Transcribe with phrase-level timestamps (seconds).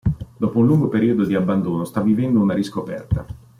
[0.39, 3.23] Dopo un lungo periodo di abbandono sta vivendo una riscoperta.